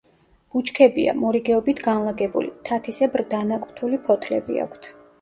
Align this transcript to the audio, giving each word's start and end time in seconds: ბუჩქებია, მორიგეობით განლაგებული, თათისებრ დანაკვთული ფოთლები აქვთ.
ბუჩქებია, 0.53 1.13
მორიგეობით 1.25 1.83
განლაგებული, 1.89 2.51
თათისებრ 2.73 3.27
დანაკვთული 3.37 4.05
ფოთლები 4.11 4.63
აქვთ. 4.69 4.95